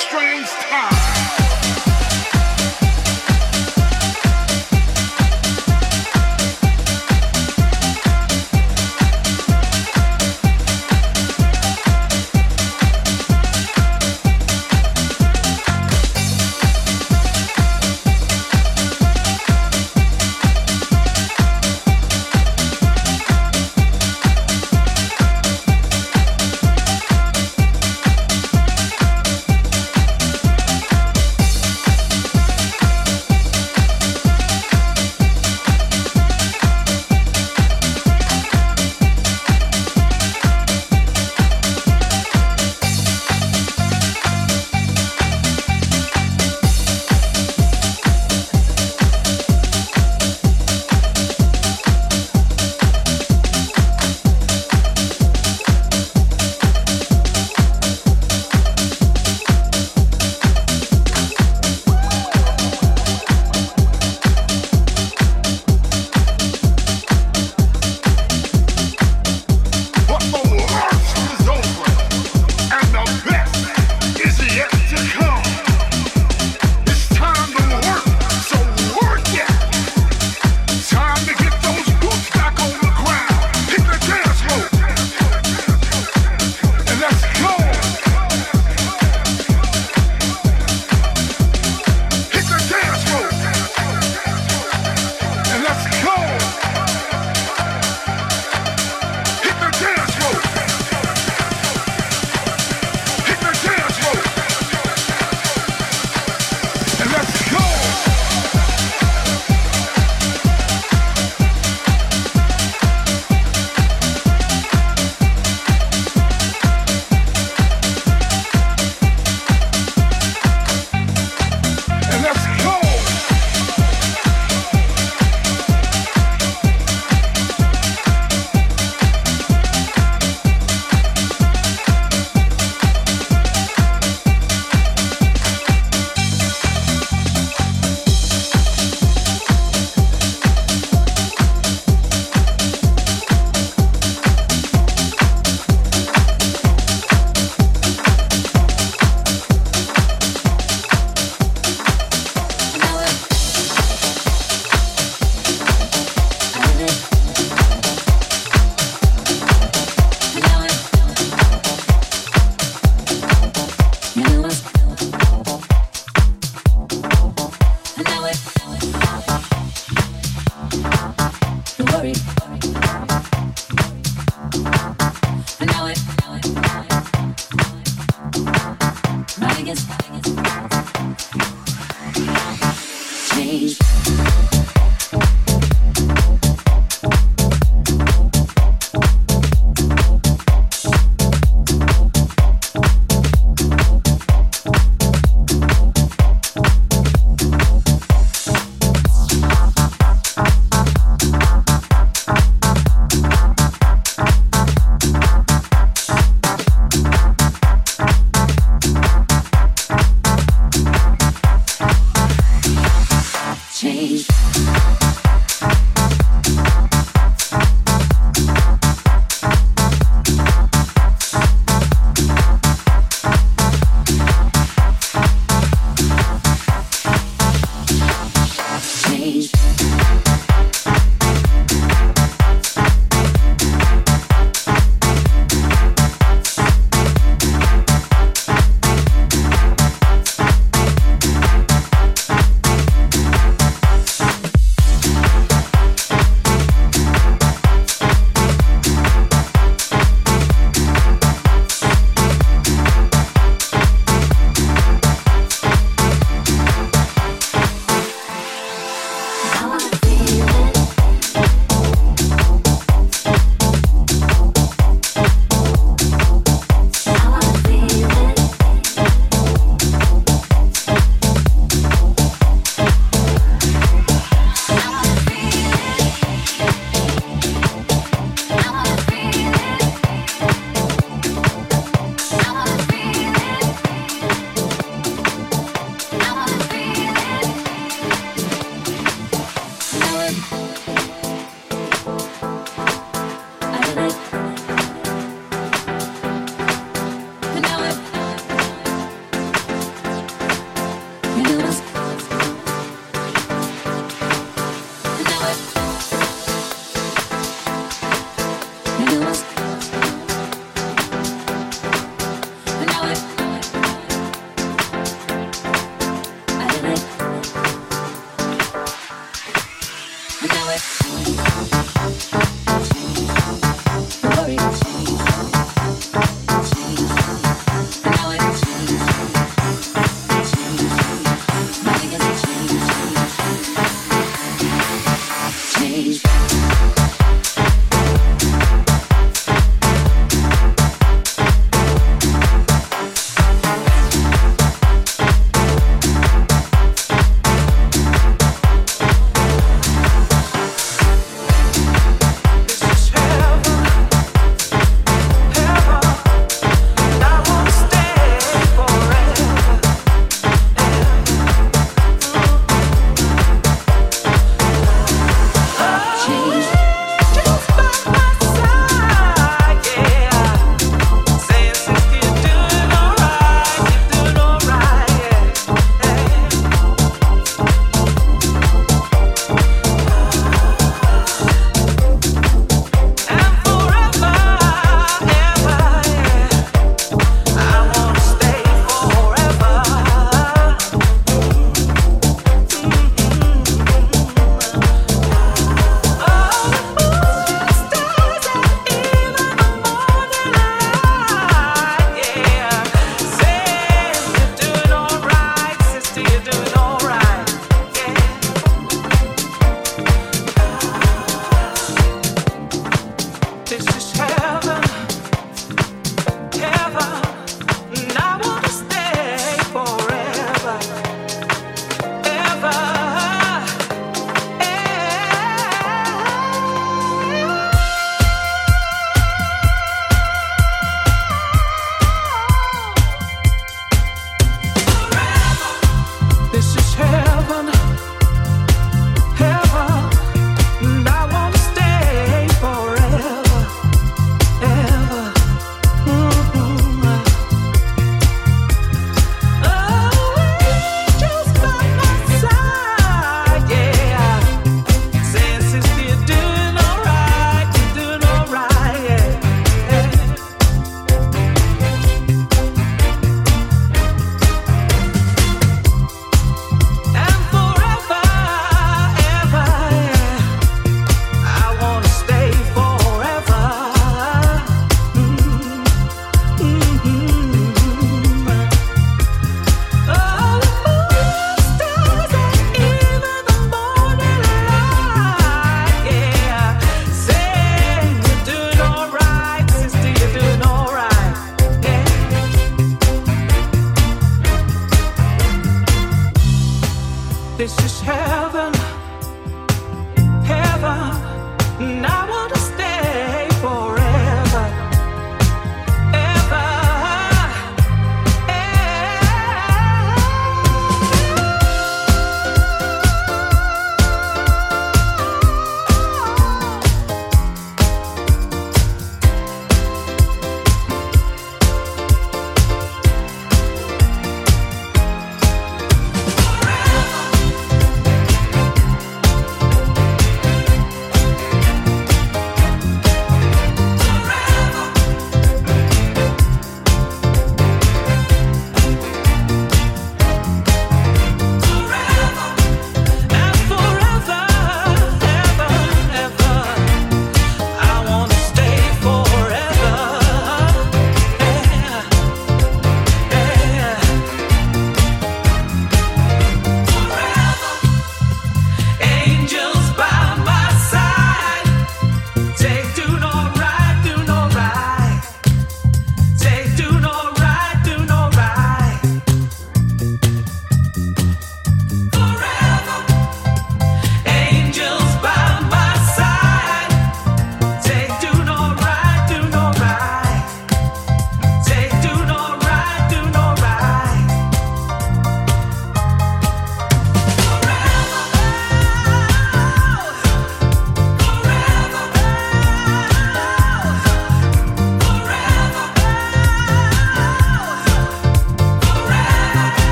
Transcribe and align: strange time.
strange 0.00 0.48
time. 0.48 0.89